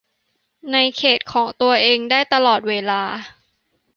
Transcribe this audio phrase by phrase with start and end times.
[0.71, 3.01] ในเขตของตัวเองได้ตลอดเวลา